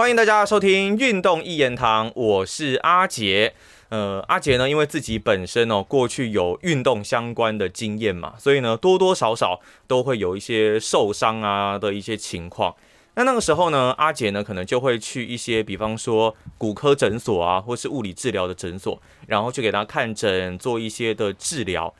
[0.00, 3.52] 欢迎大家收听运动一言堂，我是阿杰。
[3.90, 12.74] 呃，阿杰呢，因为自己本身哦，过去有运动相关的经验嘛，所以呢，多多少少都会有一些受伤啊的一些情况。
[13.16, 21.94] 那那个时候呢，阿杰呢，可能就会去一些，比方说骨科诊所啊，或是物理治疗的诊所，然后去给他看诊，做一些的治疗。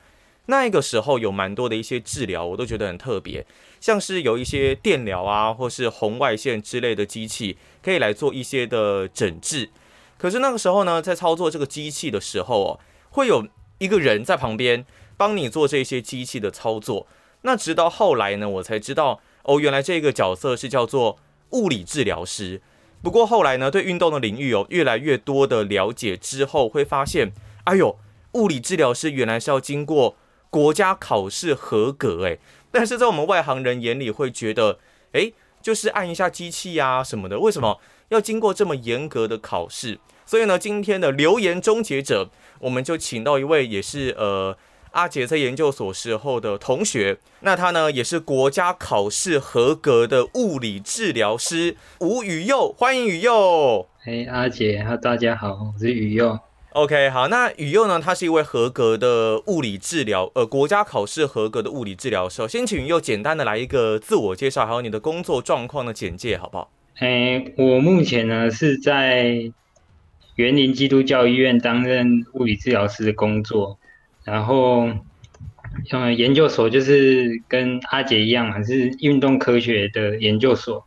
[0.47, 3.45] 那个时候有蛮多的一些治疗，我都觉得很特别，
[3.81, 9.71] 像是有一些电疗啊，或是红外线之类的机器，可以来做一些的诊治。
[10.19, 13.47] 可是那个时候呢，在操作这个机器的时候哦，会有
[13.79, 14.85] 一个人在旁边
[15.17, 17.07] 帮你做这些机器的操作。
[17.41, 21.17] 那直到后来呢，我才知道哦，原来这个角色是叫做
[21.49, 22.61] 物理治疗师。
[23.01, 27.31] 不过后来呢，对运动的领域有越来越多的了解之后，会发现，
[27.63, 27.97] 哎呦，
[28.33, 30.15] 物理治疗师原来是要经过。
[30.51, 32.37] 国家考试合格诶，
[32.71, 34.79] 但是在我们外行人眼里会觉得，
[35.11, 39.99] 诶，就是按一下机器呀什么的，为什么要经过这么严格的考试？
[40.25, 44.57] 所以呢，今天的留言终结者，我们就请到一位也是呃
[44.91, 53.87] 阿杰在研究所时候的同学，那他呢也是国家考试合格的物理治疗师吴宇佑，欢迎宇佑。
[53.99, 56.39] 嘿，阿杰，哈，大家好，我是宇佑。
[56.73, 57.99] OK，好，那宇佑呢？
[57.99, 62.47] 他是一位合格的物理治疗，呃，国家考试合格的物理治疗师。
[62.47, 66.71] 先请宇佑简单的来一个自我介绍，还有你的工作状况的简介，好不好？
[66.99, 69.51] 哎，我目前呢是在
[70.35, 73.77] 园林基督教医院担任物理治疗师的工作，
[74.23, 74.87] 然后
[75.91, 80.85] 嗯，研究所就是跟阿杰一样，还是运动科学的研究所。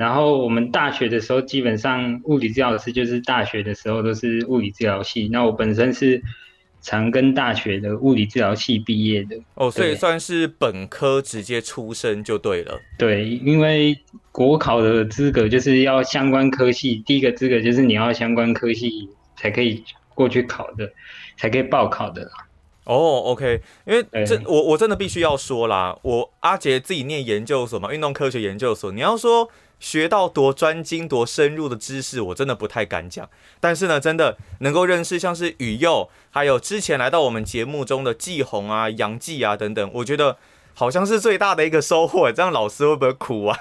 [0.00, 5.28] 然后我们大学的时候，基本上物理治疗师就是大学的时候都是物理治疗系。
[5.30, 6.22] 那我本身是
[6.80, 12.80] 长庚大学的物理治疗系毕业的哦，所以算是本科直接出身就对了。
[12.96, 13.94] 对，因为
[14.32, 20.90] 国考的资格就是要相关科系，第一个资格就是你要相关科系才可以过去考的，
[21.36, 22.30] 才可以报考的啦。
[22.84, 22.96] 哦
[23.26, 29.50] ，OK，因为这我我真的必须要说啦，我阿杰自己念研究所嘛，运动科学研究所，你要说。
[29.80, 33.28] 学到多专精、多深入的知识，我真的不太敢讲。
[33.58, 40.36] 但是呢，真的能够认识像是雨佑，还有之前来到我们节目中的季红啊、杨季啊等等，我觉得
[40.74, 42.30] 好像是最大的一个收获。
[42.32, 43.58] 这样老师会不会苦啊？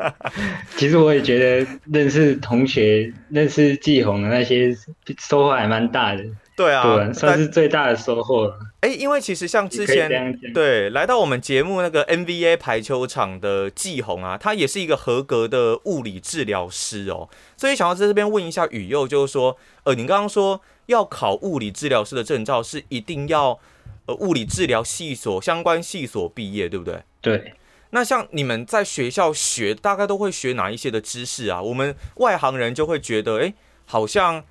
[0.76, 4.76] 其实我也觉得认识同学、认识季红的那些
[5.18, 6.24] 收获还蛮大的。
[6.56, 8.58] 对啊，算是最大的收获了。
[8.80, 17.28] 哎，因为其实像之前对来到我们节目那个 NBA 排球场的季红啊，他也是一个合格的物理治疗师哦。
[17.58, 23.58] 所以想要在这边问一下宇佑，就是说，呃，你刚刚说要考物理治疗师的证照，是一定要
[24.06, 27.02] 呃物理治疗系所相关系所毕业，对不对？
[27.20, 27.52] 对。
[27.90, 31.62] 那像你们在学校学，大概都会学哪一些的知识啊？
[31.62, 33.54] 我们外行人就会觉得，哎，
[33.86, 34.44] 好像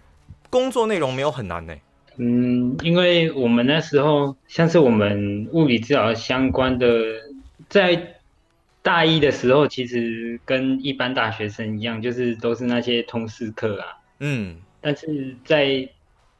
[0.49, 1.75] 工作内容没有很难呢。
[2.17, 6.87] 嗯，因为我们那时候像是我们物理治疗相关的，
[7.67, 8.15] 在
[8.81, 13.87] 大一的时候，其实跟一般大学生一样，就是都是那些通识课啊。
[14.19, 15.87] 嗯，但是在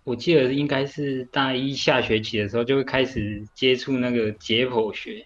[0.06, 5.26] 我记得应该是大一下学期的时候，就会开始接触那个解剖学。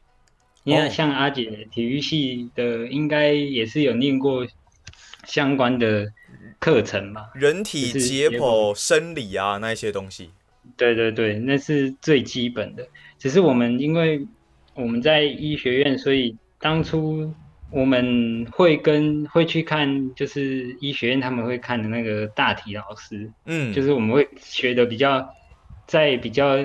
[0.64, 4.48] 你看，像阿姐体育系的，应该也是有念过
[5.26, 6.12] 相关的
[6.60, 7.30] 课程吧？
[7.36, 10.30] 人体解剖、生理啊，那一些东西。
[10.78, 12.88] 对对对，那是最基本的。
[13.18, 14.26] 只是我们因为
[14.76, 17.34] 我们在医学院，所以当初
[17.72, 25.28] 我们会跟会去看，就是医学院他们会看的那个大体老师，嗯，就是我们会学的比较
[25.88, 26.58] 再比较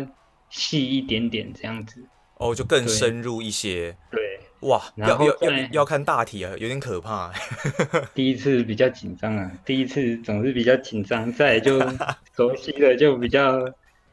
[0.50, 2.03] 细一点点这样子。
[2.38, 3.97] 哦，就更深入一些。
[4.10, 7.32] 对，哇，要要要要看大体啊，有点可怕。
[8.14, 11.78] 第一次比较紧张啊，第一次总是比较紧张，再就
[12.37, 13.61] 熟悉了就比较。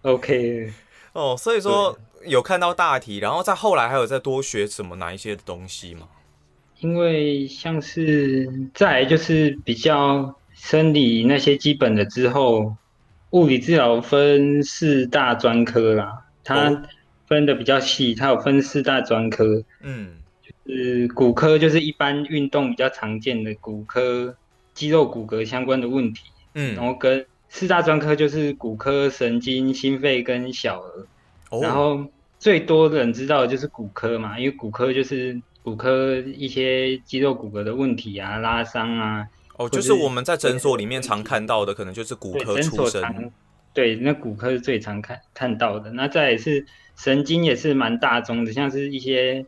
[0.03, 0.73] OK，
[1.13, 1.95] 哦，所以说
[2.25, 6.07] 有看到大题，然后再后来还有再多学什么哪一些东西吗？
[6.81, 12.75] 因为像是再就是比较生理那些基本的之后，
[13.31, 16.83] 物理治疗分四大专科啦，它
[17.25, 24.35] 分的比较细，它有分四大专科，嗯，就是骨科就是一般运动比较常见的骨科，
[24.73, 26.23] 肌肉骨骼相关的问题，
[26.53, 27.25] 嗯，然后跟。
[27.53, 32.05] 四大专科就是骨科、神经、心肺跟小儿，然后
[32.39, 39.27] 最多的人知道的就是骨科嘛，因为骨科就是骨科一些肌肉骨骼的问题啊、拉伤啊。
[39.57, 43.31] 哦，就是我们在诊所里面常看到的，可能就是骨科出身。
[43.73, 45.91] 对，那骨科是最常看看到的。
[45.91, 46.65] 那再是
[46.95, 49.45] 神经也是蛮大宗的，像是一些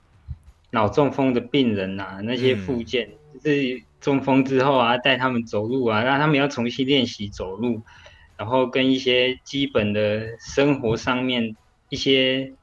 [0.72, 7.82] 脑中风的病人呐，那些附件，就是中风之后啊，带他们走路啊，让他们要重新练习走路，
[8.38, 11.56] 然后跟一些基本的生活上面
[11.90, 12.54] 一些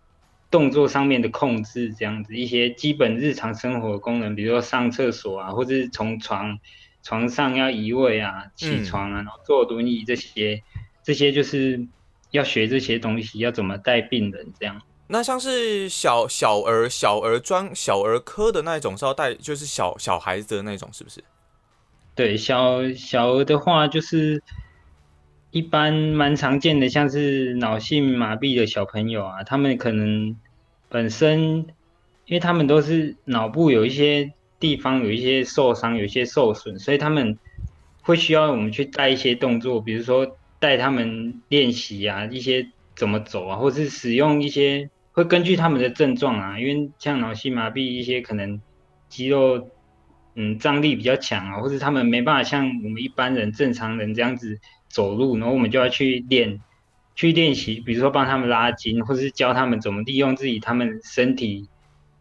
[0.50, 6.58] 动作上面的控制，这样子一些基本日常生活功能，比如说上厕所啊，或者是从床
[7.02, 10.62] 床上要移位啊，起床啊，然后坐轮椅这些，
[11.04, 11.86] 这些就是
[12.32, 14.82] 要学这些东西，要怎么带病人这样。
[15.06, 21.22] 那像是小小儿小儿专小儿科的那一种是要带，就是小小孩子的那种，是不是？
[22.14, 24.42] 对，小小儿的话，就是
[25.50, 30.36] 一般蛮常见的，像是脑性麻痹的小朋友啊，他们可能
[30.88, 31.66] 本身，
[32.26, 37.38] 因为他们都是脑部有一些地方有一些受伤，有一些受损，所以他们
[38.02, 44.90] 会需要我们去带一些动作，比如说带他们练习啊，一些怎么走啊，或是使用一些。
[45.12, 48.60] 会根据他们的症状啊，因为像脑性麻痹一些可能
[49.08, 49.68] 肌肉
[50.36, 56.60] 嗯张力比较强啊，或者他们没办法像我们一般人正常人这样子走路，然后我们就要去练
[57.14, 61.68] 去练习，比如说帮他们拉筋，或者是教他们怎么利用自己他们身体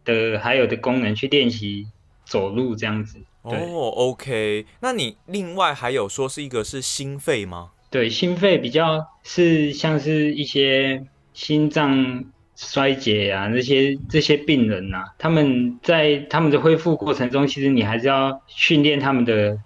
[0.06, 1.86] 的还有的功能去练习
[2.24, 3.18] 走路这样子。
[3.42, 3.52] 哦
[3.96, 7.72] ，OK，那你另外还有说是一个是心肺吗？
[7.90, 12.24] 对，心肺比较是像是一些心脏。
[12.62, 19.58] 衰竭啊，那些这些病人呐，他们在他们的恢复过程中，其实你还是要训练他们的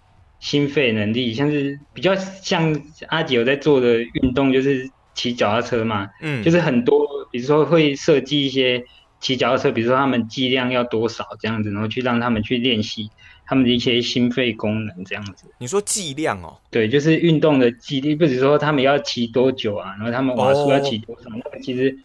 [0.44, 8.84] 心肺能力，像是比较像阿杰有在做的运动，就是骑脚踏车嘛，嗯，就是很多，比如说会设计一些
[9.20, 13.08] 骑脚踏车，比如说他们剂量要多少这样子，然后去让他们去练习
[13.46, 15.46] 他们的一些心肺功能这样子。
[15.58, 16.58] 你说剂量哦？
[16.70, 21.98] 对，就是运动的剂力，不是说他们要骑多久啊，然后他们瓦数要骑多少，那个其实。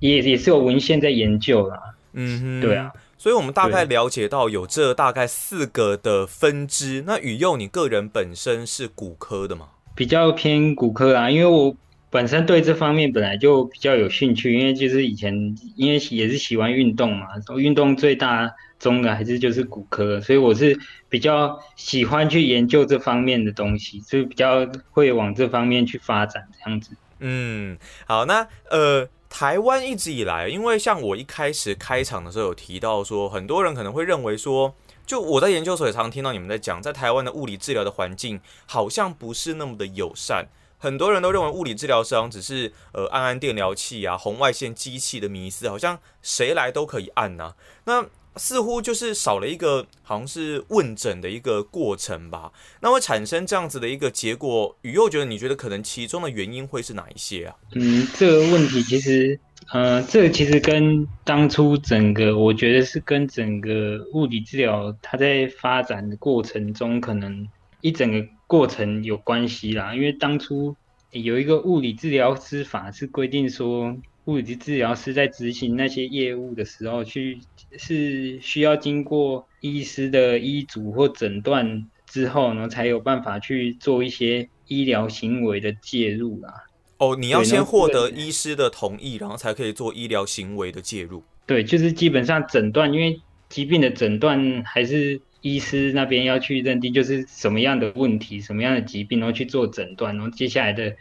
[0.00, 1.80] 也也是有文献在研究啦，
[2.12, 2.92] 嗯哼，对啊，
[3.24, 7.04] 所以我们大概了解到有这大概四个的分支。
[7.06, 9.68] 那宇佑，你个人本身是骨科的吗？
[9.94, 11.74] 比较偏骨科啊，因为我
[12.10, 20.78] 本身对这方面本来就比较有兴趣，因为就是以前因为也是喜欢运动嘛，运动最大宗的还是就是骨科，所以我是
[21.08, 26.90] 比较喜欢去研究这方面的东西，所以比较会往这方面去发展这样子。
[27.20, 29.08] 嗯，好，那呃。
[29.36, 34.72] 台湾一直以来，因为像我一开始开场的时候有提到说，很多人可能会认为说，
[35.04, 40.46] 就我在研究所也常听到你们在讲，在台湾的物理治疗的环境好像不是那么的友善，
[40.78, 47.54] 很多人都认为物理治疗师只是呃按按电疗器啊、红外线机器的迷思，好像谁来都可以按呐。
[47.86, 54.76] 那似乎就是少了一个，好像是问诊的一个过程吧，那会产生这样子的一个结果。
[54.82, 57.54] 雨又觉得，你觉得可能其中的原因会是哪一些啊？
[57.74, 59.38] 嗯，这个问题其实，
[59.70, 67.48] 呃，这个其实跟当初整个，我觉得是跟整个物理治疗它在发展的过程中，可能
[67.80, 69.94] 一整个过程有关系啦。
[69.94, 70.74] 因为当初
[71.12, 73.96] 有一个物理治疗师法是规定说。
[74.26, 77.38] 物理治疗师在执行那些业务的时候，去
[77.76, 86.64] 是需要经过医师的医嘱或诊断之后呢，才有办法去做一些医疗行为的介入啦。
[86.96, 91.22] 哦，你要先获得医师的同意，然后才可以做医疗行为的介入。
[91.44, 93.20] 对，就是基本上诊断，因为
[93.50, 100.96] 疾病的诊断还是医师那边要去认定，就是什么样的问题、什么样的疾病，然后去做诊断，然后接下来的。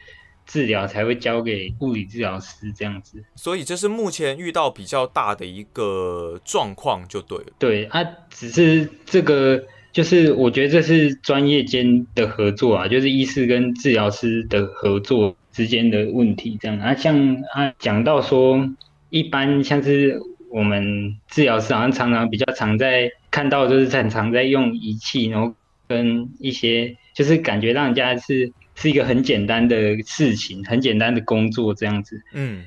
[0.46, 7.46] 治疗才会交给物理治疗师这样子，所以这是目前遇到比较大的一个状况，就对了。
[7.58, 16.94] 对啊，只是这个就是我觉得这是专业间的合作啊，就是医师跟治疗师的合作之间的问题这样啊。
[16.94, 18.70] 像啊讲到说，
[19.10, 25.56] 一般像是我们治疗师好像常常比较常在看到，就是很常在用仪器，然后
[25.88, 28.52] 跟一些就是感觉让人家是。
[28.76, 32.22] 是一个很简单的事情，很简单的工作这样子。
[32.34, 32.66] 嗯，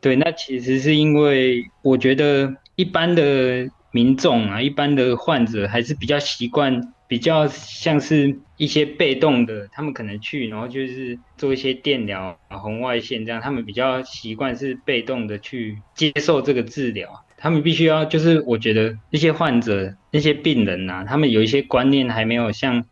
[0.00, 17.24] 对，那其实是因为我觉得一般的民众啊，一般的患者还是比较习惯，比较像是一些被动的，他们可能去，然后就是做一些电疗啊、红外线这样，他们比较习惯是被动的去接受这个治疗。
[17.36, 22.84] 他们必须要，就是我觉得那些患者、那些病人呐，他们有一些观念还没有像。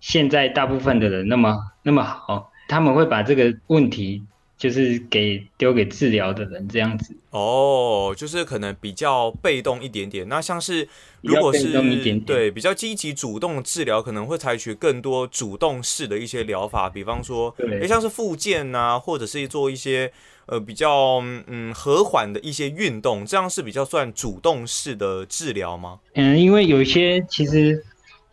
[0.00, 4.22] 现在大部分的人那么那么好，他们会把这个问题
[4.56, 7.14] 就是给丢给治疗的人这样子。
[7.30, 10.28] 哦，就是可能比较被动一点点。
[10.28, 10.88] 那像是
[11.20, 11.72] 如果是
[12.20, 20.10] 对比较积极主动的治疗，可能会采取更多主动式的一些疗法，比方说，诶像是复健呐，或者是做一些
[20.46, 26.00] 呃比较嗯和缓的一些运动，这样是比较算主动式的治疗吗？
[26.14, 27.84] 嗯，因为有一些其实。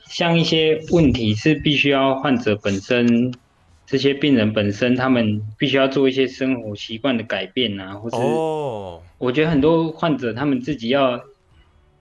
[0.07, 3.33] 像一些问题是必须要患者本身，
[3.85, 11.21] 这些病人本身他们必须要做一些生活习惯的改变啊，或是哦，我觉得很多患者他们自己要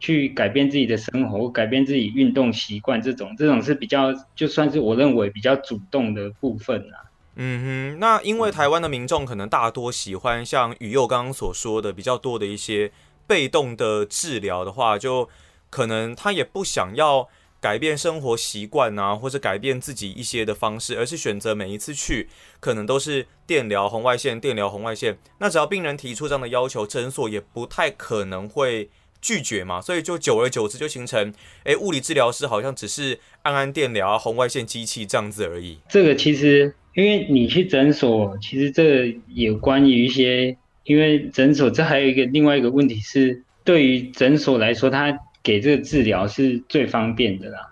[0.00, 7.08] 去改变自己的生活，改变自己运动习惯，这种这种是比较就算是我认为比较主动的部分啊。
[7.36, 12.92] 嗯哼，那因为台湾的民众可能大多喜欢像宇佑刚刚所说的比较多的一些
[13.26, 15.28] 被动的治疗的话，就
[15.68, 17.28] 可能他也不想要
[17.64, 22.28] 改变生活习惯啊，或者改变自己一些的方式，而是选择每一次去
[22.60, 25.16] 可能都是电疗红外线、电疗红外线。
[25.40, 28.90] 那只要病人提出这样的要求，诊所也不太可能会
[29.22, 31.32] 拒绝嘛，所以就久而久之就形成，
[31.64, 35.78] 诶，物理治疗师好像只是按按电疗啊、红外线机器这样子而已。
[35.88, 36.74] 这个其实。
[36.94, 47.70] 因为你去诊所，其实这有关于一些，因为诊所这还有一个另外一个问题是，对于诊所来说，它给这个治疗是最方便的啦。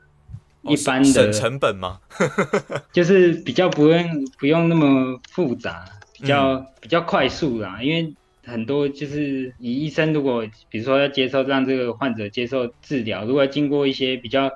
[0.63, 1.99] 一般的省成本吗？
[2.93, 7.83] 就是比较不用不用那么复杂，比较比较快速啦。
[7.83, 8.15] 因为
[8.45, 14.49] 很多就是你医生如果比如说要接受让这个患者接受治疗，如果要经过一些比较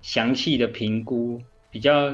[0.00, 2.12] 详细的评估，比较。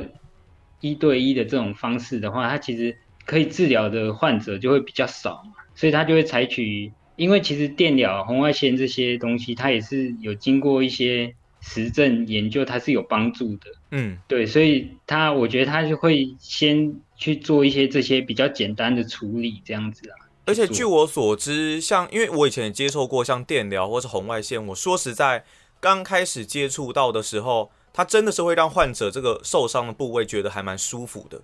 [0.80, 2.96] 一对一的这种方式的话，他其实
[3.26, 13.70] 可以治疗的患者就会比较少嘛，所以他就会采取，因为其实电疗、红外线这些东西，它也是有经过一些实证研究，它是有帮助的。
[13.90, 20.16] 嗯，对，所以它我觉得它就会先去做一些这些比较简单的处理，这样子啊。
[20.46, 25.44] 而且据我所知，像因为我以前也接受过像电疗或是红外线，我说实在，
[25.78, 27.70] 刚开始接触到的时候。
[27.90, 31.40] 它真的是会让患者这个受伤的部位觉得还蛮舒服的。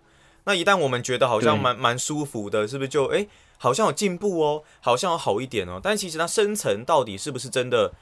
[0.47, 5.81] 那一旦我们觉得好像蛮蛮舒服的，是不是就哎好像有进步哦，好像有好一点哦？
[5.83, 7.93] 但其实它深层到底是不是真的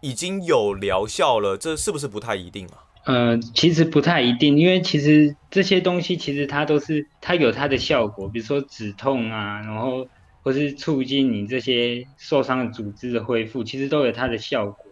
[0.00, 1.56] 已经有疗效了？
[1.56, 2.84] 这是不是不太一定啊？
[3.04, 10.06] 呃，其实不太一定，因为其实这些东西其实它都是它有它的效果，比如说止痛啊，然后
[10.42, 14.84] 或是促进你这些受伤的组织的恢复，其实都有它的效果。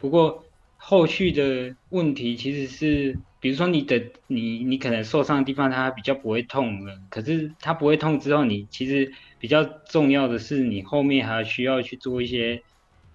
[0.00, 0.44] 不过。
[0.84, 12.62] 后续的问题其实是，比如说你的你你可能受伤的地方它比较不会痛了，可是它不会痛之后，你其实比较重要的是你后面还需要去做一些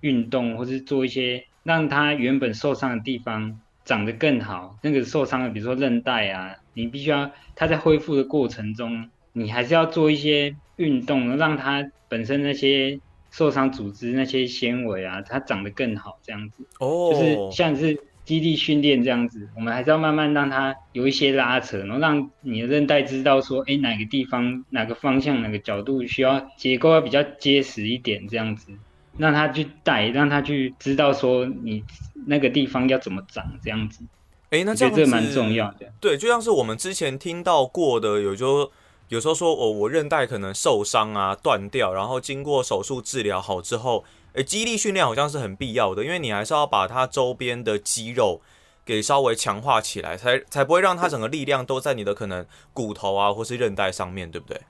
[0.01, 4.77] 运动，或是做一些让它原本受伤的地方长得更好。
[4.83, 12.99] 那个受伤的，比如说韧带啊，你必须要它在恢复的过程中，你还是要做一些运动，让它本身那些。
[13.29, 28.73] 受伤组织那些纤维啊，它长得更好，这样子哦，就是像是基地训练这样子，我们还是要慢慢让它有一些拉扯，然后让你的韧带知道说，哎，哪个地方、哪个方向、哪个角度需要结构要比较结实一点，这样子，
[29.17, 31.81] 让它去带，让它去知道说你
[32.25, 34.03] 那个地方要怎么长，这样子。
[34.49, 35.91] 哎，那这样子蛮重要的。
[36.01, 38.69] 对，就像是我们之前听到过的，有就。
[39.09, 44.03] 有时候说，我我韧带可能受伤啊，断掉，然后经过手术治疗好之后，
[44.37, 48.39] 诶，肌力训练好像是很必要的，因为你还是要把它周边的肌肉
[48.85, 54.61] 给稍微强化起来，才才不会让它整个力量都在你的可能骨头啊或是韧带上面对不对？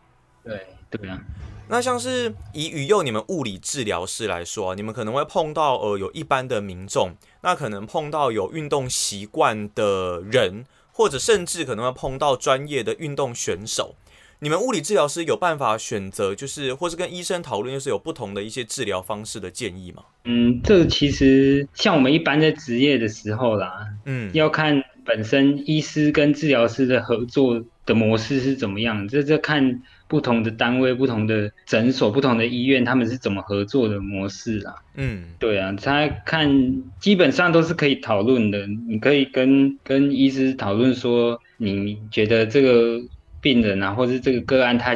[0.46, 1.20] 对对啊。
[1.68, 13.96] 那像是以宇佑你们物理治疗师来说，你们可能会碰到呃有一般的民众，那可能碰到有运动习惯的人，或者甚至可能会碰到专业的运动选手。
[14.40, 20.04] 你们物理治疗师有办法选择，就是或是跟医生讨论，就是有不同的一些治疗方式的建议吗？
[20.26, 29.08] 嗯，这其实像我们一般在职业的时候啦，嗯，要看本身医师跟治疗师的合作的模式是怎么样。
[29.08, 34.76] 这这看不同的单位、不同的诊所、不同的医院，他们是怎么合作的模式啦。
[34.94, 38.68] 嗯，对啊，他看基本上都是可以讨论的。
[38.68, 43.02] 你可以跟跟医师讨论说，你觉得这个。
[43.48, 44.94] 病人啊，或者这个个案，他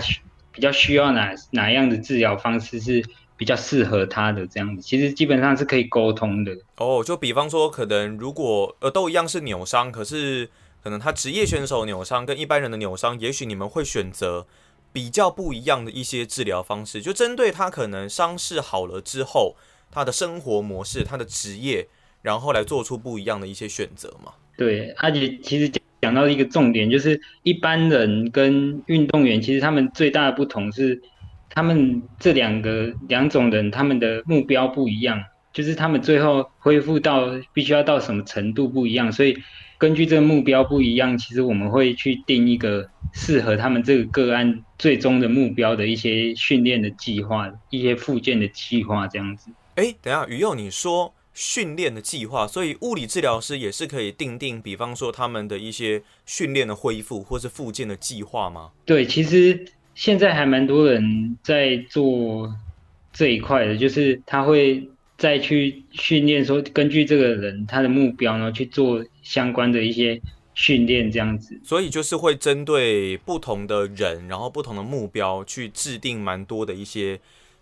[0.51, 3.01] 比较需要哪哪样的治疗方式是
[3.37, 6.53] 比较适合他的这样子，其实基本上是可以沟通的。
[6.75, 10.49] 哦，就比方说，可能如果呃都一样是扭伤，可是
[10.83, 14.45] 可能他职业选手扭伤跟一般人的扭伤，也许你们会选择
[14.91, 19.55] 比较不一样的一些治疗方式，就针对他可能伤势好了之后，
[19.89, 21.87] 他的生活模式、他的职业，
[22.21, 24.33] 然后来做出不一样的一些选择嘛。
[24.57, 25.71] 对，而且其实。
[26.01, 31.01] 讲到一个重点，就是一般人跟运动员，其实他们最大的不同是，
[31.49, 39.37] 他们这两个两种人，他们的目标不一样，就是他们最后恢复到必须要到什么程度不一样，所以
[39.77, 49.51] 根据这个目标不一样，其实我们会去定一个适合他们这个个案最终的目标的一些训练的计划，一些附件的计划这样子。
[49.75, 58.69] 哎，等下，于佑，你说训练的计划，所以物理治疗师也是可以定定，比方说他们的一些训练的恢复或是复健的计划吗？
[58.85, 62.55] 对，其实现在还蛮多人在做
[63.11, 70.21] 这一块的，就是他会再去训练，说根据这个人他的目标，然后去做相关的一些
[70.53, 71.59] 训练，这样子。
[71.63, 77.19] 所以就是会针对不同的人，然后不同的目标去制定蛮多的一些。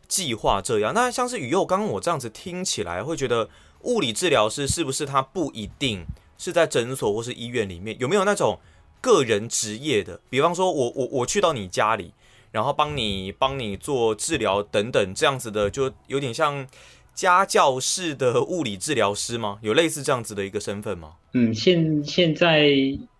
[0.09, 3.47] 计划这样，那像是雨佑刚刚我这样子听起来，会觉得
[3.83, 6.05] 物理治疗师是不是他不一定
[6.37, 8.59] 是在诊所或是医院里面，有没有那种
[9.01, 10.19] 个人职业的？
[10.29, 12.13] 比方说，我我我去到你家里，
[12.51, 16.67] 然后帮你帮你做治疗等等这样子的，就有点像
[17.13, 19.59] 家教式的物理治疗师吗？
[19.61, 21.13] 有类似这样子的一个身份吗？
[21.33, 22.69] 嗯，现现在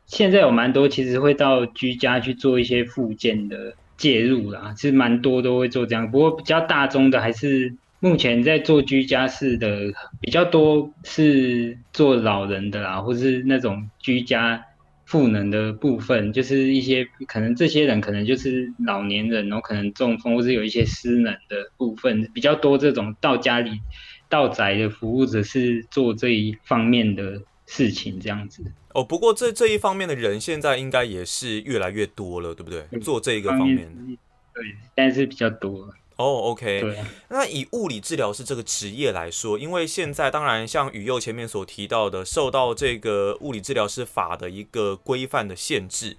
[0.06, 3.74] 现在有蛮多其实会到居家去做一些复健的。
[4.00, 9.92] 介入啦，其实蛮多都会做这样，不过比较大宗的还是目前在做居家式的
[10.22, 14.66] 比较多，是做老人的啦，或是那种居家
[15.06, 23.82] 赋能的部分，就是一些可能这些人可能就是老年人，然后可能中风或是有一些失能的部分比较多，这种到家里
[24.30, 28.64] 到宅的服务者是做这一方面的事情，这样子。
[28.94, 33.00] 哦，不过这这一方面的人现在应该也是越来越多了，对不对？
[33.00, 33.88] 做这一个方面，
[34.54, 34.64] 对，
[34.96, 35.90] 但是比较多。
[36.20, 36.82] 哦，OK。
[36.82, 36.98] 对。
[37.30, 46.18] 那以物理治疗师这个职业来说，因为现在当然像宇佑前面所提到的，受到这个物理治疗师法的一个规范的限制，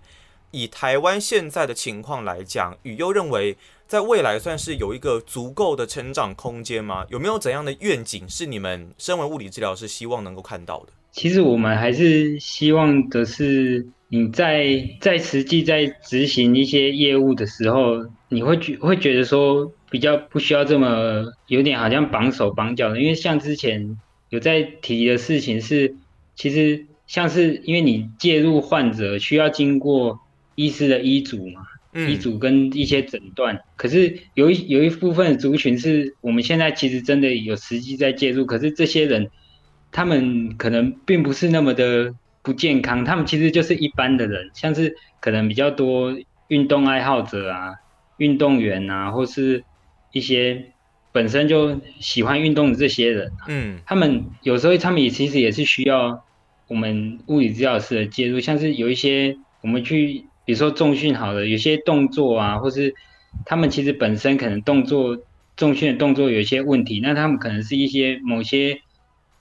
[0.53, 7.05] 以台湾现在的情况来讲，宇佑认为在未来算是有一个足够的成长空间吗？
[7.11, 10.93] 有没有怎样的愿景是你们身为物理治疗师希望能够看到的？
[11.13, 23.99] 其实我们还是希望的是，你在在实际在执行一些业务的时候，你会觉会觉得说比较不需要这么有点好像绑手绑脚的，因为像之前
[24.29, 25.95] 有在提的事情是，
[26.35, 30.21] 其实像是因为你介入患者需要经过
[30.55, 31.63] 医师的医嘱嘛，
[32.09, 39.29] 医嘱跟一些诊断，可是有一有一部分族群是我们现在其实真的有实际在介入，可是这些人。
[39.93, 47.75] 他们可能并不是那么的不健康，他们其实就是一般的人，像是可能比较多运动爱好者啊、
[48.17, 49.65] 运动员啊，或是
[50.13, 50.73] 一些
[51.13, 56.25] 本身就喜欢运动的这些人，嗯，他们有时候他们也其实也是需要
[56.69, 62.95] 我们物理治疗师的介入，像是有一些我们去，比如说重训好了，有些动作啊，或是
[63.45, 65.19] 他们其实本身可能动作
[65.57, 68.81] 重训的动作有一些问题，那他们可能是一些某些。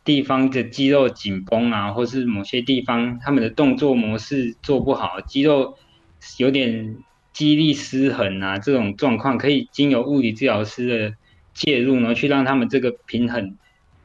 [0.06, 5.78] 地方的肌肉紧绷啊，或是某些地方他们的动作模式做不好，肌肉
[6.38, 6.96] 有点
[7.34, 11.16] 肌力失衡啊，这种状况可以经由物理治疗师的
[11.54, 13.56] 介入呢，去让他们这个平衡，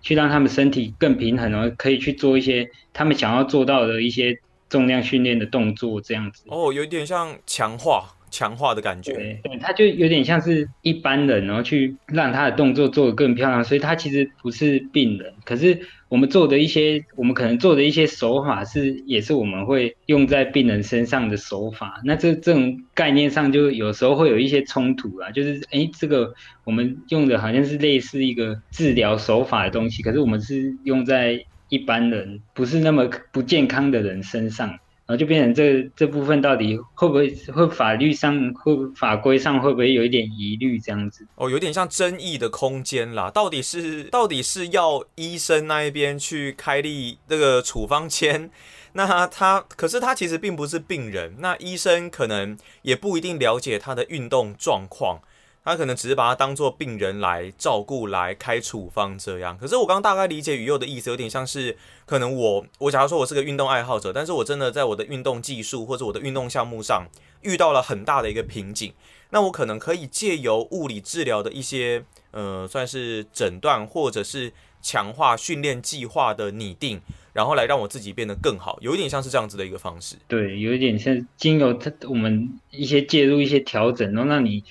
[0.02, 6.44] 去让他们身体更平衡，然后可以去做一些他们想要做到的一些重量训练的动作，这样子。
[6.46, 8.13] 哦，有点像强化。
[8.34, 15.32] 强化的感觉，对，他就有点像是一般人，然后去让他的动作做得更漂亮，所以他其实不是病人。
[15.44, 22.00] 可是我们做的一些，我们可能做的一些手法是，也是我们会用在病人身上的手法。
[22.04, 34.76] 那这这种概念上，就有时候会有一些冲突啊，就是哎，这个我们用的好像是类似一个治疗手法的东西，可是我们是用在一般人不是那么不健康的人身上。
[35.06, 41.26] 然后就变成这这部分到底会不会会法律上会法规上会不会有一点疑虑这样子？
[41.34, 43.30] 哦，有点像争议的空间啦。
[43.30, 48.50] 到底是到底是要医生那一边去开立这个处方签，
[48.94, 55.20] 那他可是他其实并不是病人，那医生可能也不一定了解他的运动状况。
[55.64, 59.56] 他可能只是把他当做病人来照顾、来开处方这样。
[59.56, 61.74] 可是我刚刚大概理解宇佑的意思，有点像是
[62.04, 67.06] 可能我我假如说我是个运动爱好者，但是我真的在我的运动技术或者我的运动项目上
[67.40, 68.92] 遇到了很大的一个瓶颈，
[69.30, 77.00] 那我可能可以借由物理治疗的一些呃算是诊断或者是强化训练计划的拟定，
[77.32, 80.16] 然后来让我自己变得更好，有一点像是这样子的一个方式。
[80.28, 84.62] 对，有一点像经由他我们一些介入、一些调整，然后让你。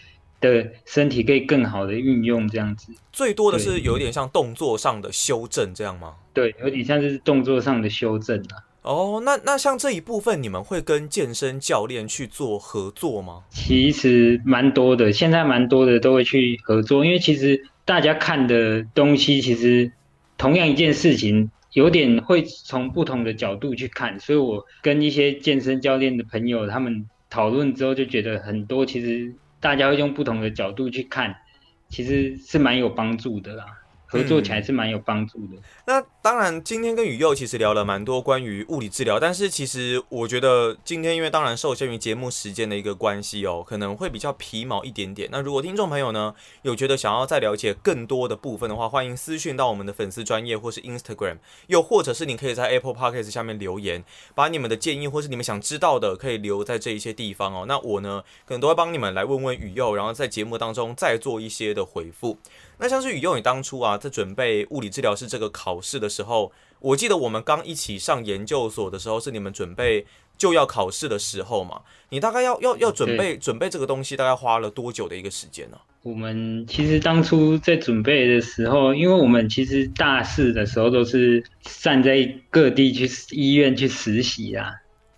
[0.49, 2.91] 的身体可以更好的运用，这样子。
[3.11, 6.15] 最多的是有一点像动作上的修正，这样吗？
[6.33, 8.61] 对，有点像是动作上的修正啊。
[8.81, 13.43] 哦，那那像这一部分，你们会跟健身教练去做合作吗？
[13.49, 19.91] 其实蛮多的，现在蛮多的都会去合作，因为其实大家看的东西，其实
[20.37, 29.33] 同样一件事情，有点会从不同的角度去看，所以我跟一些健身教练的朋友他们讨论之后，就觉得很多其实。
[29.63, 31.33] 大家会用不同的角度去看，
[31.87, 33.65] 其实是蛮有帮助的啦。
[34.13, 35.57] 合作起来是蛮有帮助的。
[35.85, 45.27] 那当然，今天跟宇佑其实聊了蛮多关于物理治疗，但是其实我觉得今天因为当然受限于节目时间的一个关系哦，可能会比较皮毛一点点。
[45.31, 54.03] 那如果听众朋友呢有觉得想要再了解更多的部分的话，欢迎私讯到我们的粉丝专业或是 Instagram，又或者是你可以在 Apple Podcast 下面留言，
[54.35, 57.65] 把你们的建议或是你们想知道的可以留在这一些地方哦。
[57.67, 62.37] 那我呢可能都会帮你们来问问宇佑，然后在节目当中再做一些的回复。
[62.79, 70.05] 那像是宇佑，你当初啊在准备物理治疗师这个考试的时候，我记得我们刚一起上研究所的时候，是你们准备
[70.37, 71.81] 就要考试的时候嘛？
[72.09, 75.77] 你大概要要要准备准备这个东西，大概花了多久的一个时间呢？
[76.01, 84.73] 我们其实当初在准备的时候，因为我们其实大四的时候都是散在各地去医院去实习啊，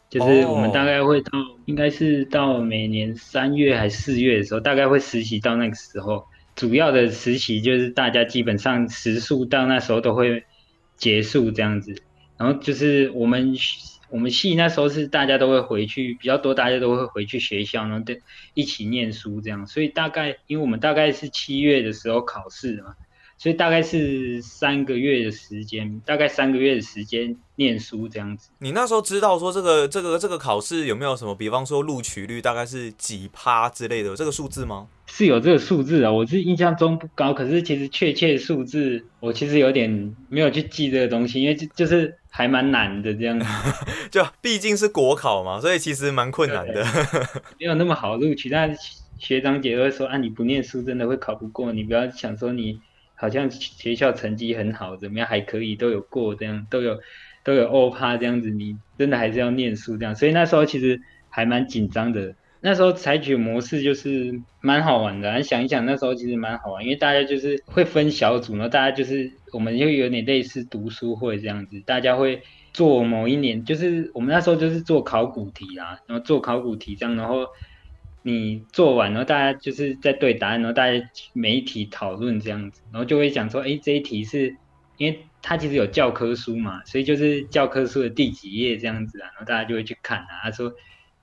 [0.10, 1.32] 就是我们大概会到，
[1.66, 6.26] 应该是到每年三月还是四月的时候，大概会实习到那个时候。
[6.56, 10.46] 主要的实习就是大家基本上时数到那时候都会
[10.96, 12.02] 结束这样子，
[12.38, 13.56] 然后就是我们
[14.10, 18.22] 我们系那时候是大家都会回去比较多，大家都会回去学校，然后对
[18.54, 22.96] 一起念书这样，所以大概因为我们大概是七月的时候考试嘛。
[23.38, 28.50] 所以大概是三个月的时间，大概三个月的时间念书这样子。
[28.60, 34.88] 你那时候知道说这个这个这个考试有没有什么，比方说录取率大概是几趴之类的这个数字吗？
[35.06, 43.46] 是有这个数字啊，我是印象中不高，可是其实确切数字我其实有点没有去记这个东西，因为就就是还蛮难的这样子。
[44.10, 46.84] 就毕竟是国考嘛，所以其实蛮困难的，
[47.60, 48.50] 没有那么好录取。
[48.50, 48.76] 但
[49.20, 52.80] 学长姐会说啊，你不念书真的会考不过，你不要想说你。
[53.16, 57.00] 好像学校成绩很好，怎么样还可以，都有过这样，都有
[57.44, 61.00] 都有欧趴这样子，你真的还是要念书这样，所以那时候其实
[61.30, 62.36] 还蛮紧张的。
[62.62, 72.42] 那时候采取模式就是蛮好玩的，想一想那时候其实蛮好玩，因为大家就是会分小组，然后大家就是我们就有点类似读书会这样子，大家会
[72.74, 77.46] 做某一年，就是我们那时候就是做考古题啦，然后做考古题这样，然后。
[78.28, 84.56] 你做完，然后大家就是在对答案，然后大家每一题讨论这样子，然后就会讲说，哎，这一题是
[84.98, 90.74] 因为它其实有教科书嘛，所以就是教科书的第几页这样子啊，然后大家就会去看啊，他说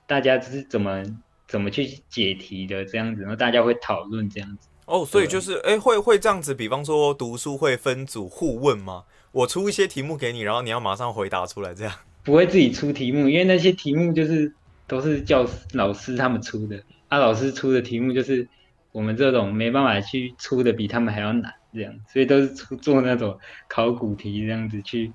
[0.07, 1.03] 大家是怎么
[1.45, 4.69] 怎么去解题的这样子，然后大家会讨论这样子。
[4.85, 9.03] 哦，所以就是哎，会会这样子，比方说读书会分组互问吗？
[9.33, 11.93] 我出一些题目给你，然后你要马上回答出来这样？
[12.23, 14.53] 不会自己出题目，因为那些题目就是
[14.87, 16.81] 都是教老师他们出的。
[17.13, 18.47] 他老师出的题目就是
[18.91, 25.11] 我们这种没办法去出的比他们还要难，这样，所以都是出做那种考古题这样子去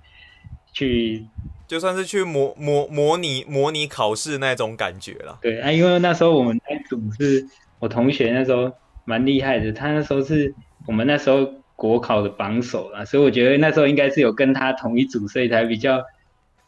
[0.72, 1.26] 去，
[1.66, 5.40] 就算是去模模模拟模拟考试那种感觉了。
[5.42, 7.44] 对啊，因为那时候我们那组是
[7.80, 8.72] 我同学那时候
[9.04, 10.54] 蛮厉害的，他那时候是
[10.87, 16.04] 我们那时候国考的榜首啦，所以我觉得那时候应该是有跟他同一组，所以才比较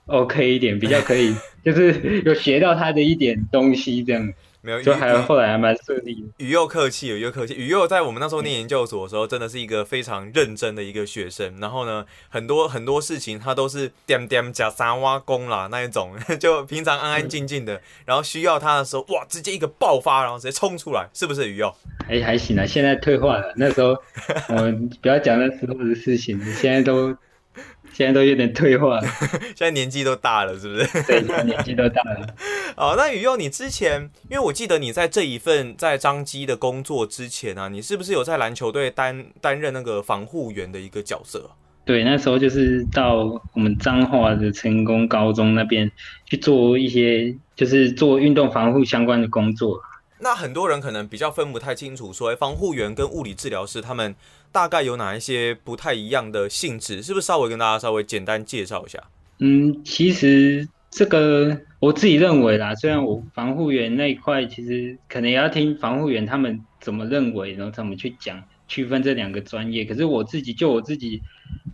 [0.07, 1.33] OK 一点，比较可以，
[1.65, 4.33] 就是有学到他的一点东西这样。
[4.63, 6.23] 没有，就还后来还蛮顺利。
[6.37, 7.55] 宇佑客气，宇佑客气。
[7.55, 11.59] 宇佑在我们那时候念研究所的时候，真的是一个非常认真的一个学生。
[11.59, 17.81] 然后呢，很多很多事情他都是点点加三挖工啦那一种， 就平常安安静静的。
[18.05, 21.75] 然后需要他的时候，哇，直接一个爆发，然后直接冲出来，是不是宇佑？
[22.07, 23.53] 还还行啊，现在退化了。
[23.57, 23.97] 那时候
[24.49, 27.17] 我们 不要讲那时候的事情，现在都。
[27.93, 29.01] 现在都有点退化，
[29.55, 31.03] 现在年纪都大了，是不是？
[31.05, 32.35] 对，年纪都大了。
[32.77, 41.51] 哦，那宇佑，你之前，因为我记得你在这一份在张基的工作之前啊，你是不是有在篮球队担担任那个防护员的一个角色？
[41.85, 45.91] 对，那时候就是到我们彰化的成功高中那边
[46.27, 49.81] 去做一些，就是做运动防护相关的工作。
[50.21, 54.15] 那很多人可能比较分不太清楚，说防护员跟物理治疗师他们。
[54.53, 57.05] 大概有哪一些不太一样的性质？
[57.05, 59.01] 是不是稍微跟大家稍微简单介绍一下？
[59.39, 69.85] 嗯，其实这个我自己认为啦，虽然我防护员那一块其实可能也要听防护员他们怎么认为，然后怎么去讲区分这两个专业。
[69.85, 71.23] 可是我自己就我自己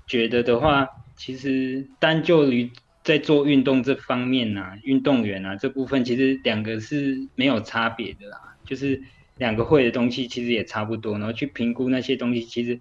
[0.06, 2.70] 觉得的话，其实单就于
[3.06, 9.02] 在做运动这方面呢，运动员啊这部分其实两个是没有差别的啦，就是。
[9.38, 12.80] 两个会的东西其实也差不多，然后去评估那些东西，其实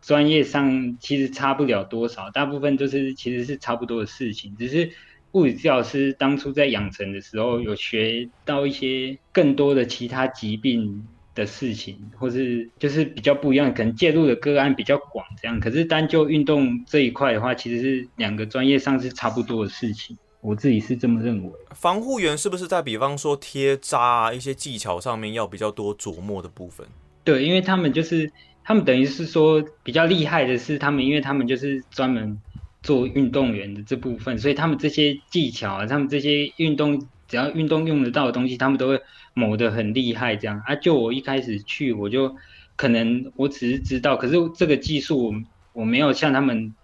[0.00, 4.92] 专业上其实差不了多少，大部分都是其实是差不多的事情，只是
[5.32, 15.58] 物理治疗师当初在养成的时候有学到一些更多的其他疾病的事情，或是就是比较不一样，可能介入的个案比较广这样。
[15.60, 20.16] 可是单就运动这一块的话，其实是两个专业上是差不多的事情。
[20.40, 21.50] 我自己是这么认为。
[21.72, 26.86] 防护员是不是在比方说贴扎啊一些技巧上面要比较多琢磨的部分？
[27.24, 28.32] 对，因为他们就是
[28.64, 32.40] 他们等于是说比较厉害的是他们，因为他们就是专门
[32.82, 39.00] 做运动员的这部分，所以他们这些技巧啊，他们这些运动只要运动用得到的东西，他们都会
[39.32, 40.36] 磨得很厉害。
[40.36, 42.36] 这样啊，就我一开始去，我就
[42.76, 45.34] 可能我只是知道，可是这个技术我
[45.72, 46.74] 我没有像他们。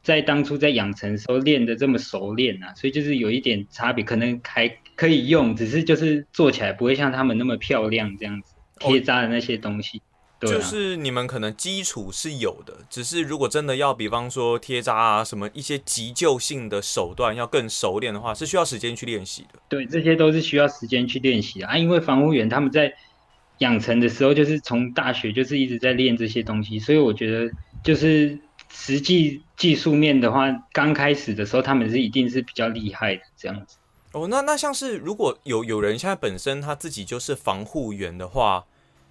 [0.00, 10.00] 在当初在养成时候练的这么熟练啊，所以就是有一点差别，可能还可以用，只是就是做起来不会像他们那么漂亮这样子贴扎的那些东西。
[10.40, 19.58] 就是你们可能基础是有的，只是如果真的要，比方说贴扎啊什么一些急救性的手段要更熟练的话，是需要时间去练习的。
[19.68, 22.92] 对，这些都是需要时间去练习啊，因为防护员他们在
[23.58, 27.50] 养成的时候就是从大学就是一直在练这些东西，所以我觉得
[27.82, 28.38] 就是。
[28.70, 33.78] 实际技术面的话，刚开始的时候他们是一定是比较厉害的这样子。
[34.12, 38.66] 哦，那那像是如果有有人现在本身他自己就是防护员的话，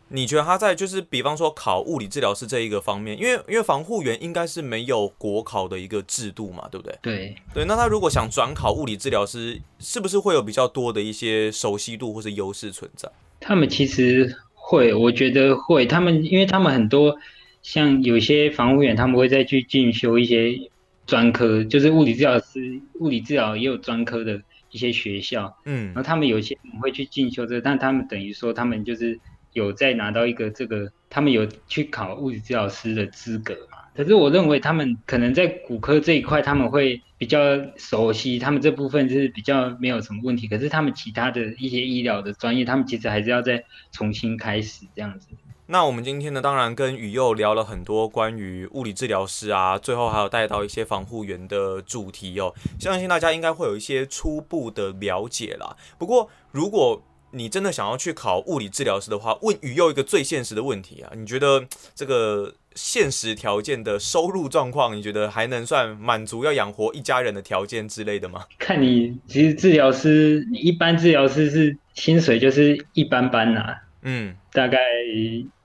[0.10, 6.98] 你觉得他在就是比方说考物理治疗师这一个方面，因为因为防护员应该是没有国考的一个制度嘛，对不对？
[7.02, 13.10] 对对，那他如果想转考物理治疗师，是不是会有比较多的一些熟悉度或是优势存在？
[13.40, 17.18] 他们其实会，我觉得会，他们因为他们很多。
[17.64, 20.58] 像有些防护员，他们会再去进修一些
[21.06, 24.42] 专科，就是物理治疗师、物理治疗也有专科的
[24.72, 29.20] 一些学校，嗯，然后他们有些会去进修这，但他们等于说他们就是
[29.58, 33.80] 有在拿到一个这个，他们有去考物理治疗师的资格嘛。
[33.96, 37.40] 可是我认为他们可能在骨科这一块他们会比较
[37.76, 40.48] 熟悉，他们这部分是比较没有什么问题。
[40.48, 45.28] 可是他们其他的一些医疗的专业，他们其实还是要再重新开始这样子。
[45.66, 55.76] 那我们今天呢，当然跟宇佑聊了很多关于物理治疗师啊，最后还有带到一些防护员的主题哦，相信大家应该会有一些初步的了解啦。
[55.98, 68.46] 不过，如果你真的想要去考物理治疗师的话，问宇佑一个最现实的问题啊，你觉得这个现实条件的收入状况，你觉得还能算满足要养活一家人的条件之类的吗？
[68.58, 74.80] 看你，其实治疗师，你一般治疗师是薪水就是一般般呐，嗯，大概。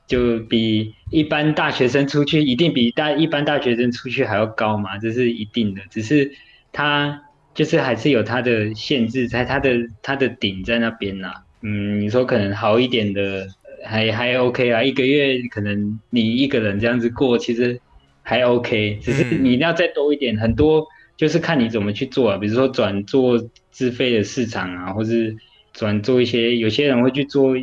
[0.04, 5.80] 就比一般大学生出去，一定比大一般大学生出去还要高嘛，这是一定的。
[5.90, 6.30] 只是
[6.70, 7.22] 他
[7.54, 9.70] 就是还是有他的限制，在他的
[10.02, 11.32] 他的顶在那边呐。
[11.62, 13.46] 嗯，你说可能好一点的
[13.84, 17.80] 还还 OK 啊，一个月可能你一个人这样子过，其实
[18.22, 18.98] 还 OK。
[19.02, 22.38] 只是你要再多一点，很多就是看你怎么去做啊。
[22.38, 25.36] 比如说转做自费的市场啊，或是
[25.72, 27.54] 转做一些，有些人会去做。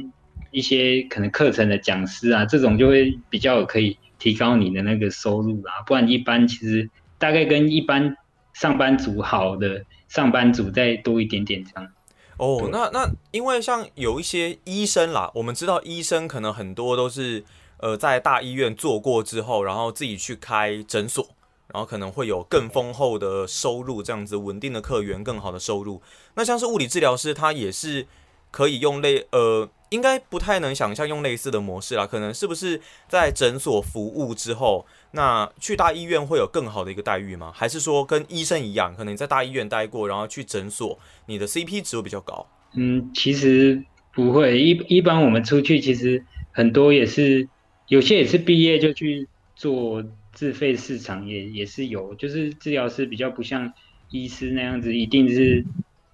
[0.52, 5.84] 一些可能课程的讲师啊，这种就会比较可以提高你的那个收入啦。
[5.86, 8.16] 不然一般其实大概跟一般
[8.56, 11.92] 上班族好的上班族再多一点点这样。
[12.40, 17.44] 哦，那那因为像有一些医生啦，我们知道医生可能很多都是
[17.78, 21.28] 呃在大医院做过之后，然后自己去开诊所，
[21.68, 26.02] 然后可能会有更丰厚的收入，这样子稳定的客源，更好的收入。
[26.36, 28.08] 那像是物理治疗师，他也是
[28.50, 29.70] 可以用类呃。
[29.90, 37.52] 应该不太能想象用类似的模式啦，可能是不是在诊所服务之后，那去大医院会有更好的一个待遇吗？
[37.54, 42.46] 还是说跟医生一样，可能在大医院待过，然后去诊所，你的 CP 值会比较高？
[42.76, 47.50] 嗯，其实不会，一一般我们出去其实很多也是，
[47.88, 53.74] 有些也是毕业就去做自费市场，也也是有，就是治疗师比较不像
[54.12, 55.66] 医师那样子，一定是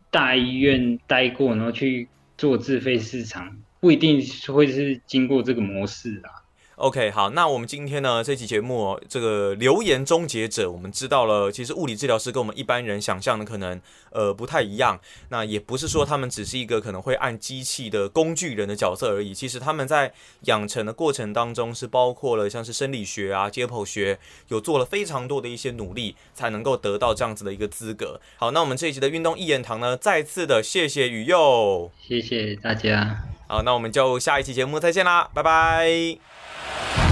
[0.10, 2.08] 大医院待过，然后去
[2.38, 3.58] 做自费市场。
[3.86, 6.42] 不一定会是经过这个模式啊。
[6.78, 15.00] OK，好，那我们今天呢这期节目这个留言终结者，我们知道了，其实物理治疗师跟我们一般人想象的可能呃不太一样。
[15.30, 19.34] 那也不是说他们只是一个可能会按机器的工具人的角色而已。
[19.34, 28.20] 其实他们在养成的过程当中，是包括了像是生理学啊、解剖学，有做了非常多的一些努力，才能够得到这样子的一个资格。
[28.36, 33.35] 好，那我们这一集的运动一言堂呢，再次的谢谢雨佑，谢谢大家。
[33.48, 37.05] 好那我们就下一期节目再见啦拜拜。